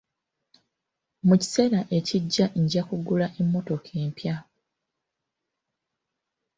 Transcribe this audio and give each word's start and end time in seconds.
Mu 1.27 1.35
kiseera 1.41 1.79
ekijja 1.97 2.45
nja 2.61 2.81
kugula 2.89 3.27
emmotoka 3.39 3.89
empya. 4.03 4.35